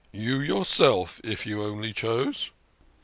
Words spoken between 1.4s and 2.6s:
you only chose."